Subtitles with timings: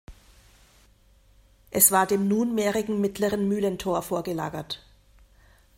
[1.69, 4.83] Es war dem nunmehrigen mittleren Mühlentor vorgelagert.